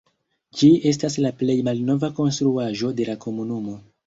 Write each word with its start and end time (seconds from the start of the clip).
Ĝi 0.61 0.69
estas 0.91 1.17
la 1.25 1.31
plej 1.41 1.57
malnova 1.69 2.09
konstruaĵo 2.21 2.91
de 3.03 3.07
la 3.13 3.17
komunumo. 3.29 3.79